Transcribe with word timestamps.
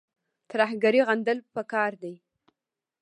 ترهګري 0.51 0.99
غندل 1.07 1.37
پکار 1.55 1.91
دي 2.01 2.13